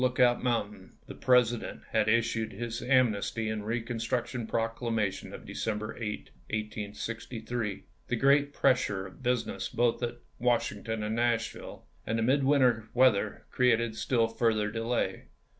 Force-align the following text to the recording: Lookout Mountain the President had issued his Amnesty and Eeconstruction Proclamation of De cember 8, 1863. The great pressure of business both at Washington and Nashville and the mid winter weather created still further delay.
Lookout 0.01 0.41
Mountain 0.43 0.95
the 1.05 1.13
President 1.13 1.81
had 1.91 2.07
issued 2.07 2.53
his 2.53 2.81
Amnesty 2.81 3.49
and 3.49 3.61
Eeconstruction 3.61 4.47
Proclamation 4.47 5.31
of 5.31 5.45
De 5.45 5.53
cember 5.53 5.95
8, 5.95 6.31
1863. 6.49 7.83
The 8.07 8.15
great 8.15 8.51
pressure 8.51 9.05
of 9.05 9.21
business 9.21 9.69
both 9.69 10.01
at 10.01 10.17
Washington 10.39 11.03
and 11.03 11.15
Nashville 11.15 11.85
and 12.03 12.17
the 12.17 12.23
mid 12.23 12.43
winter 12.43 12.89
weather 12.95 13.45
created 13.51 13.95
still 13.95 14.27
further 14.27 14.71
delay. 14.71 15.25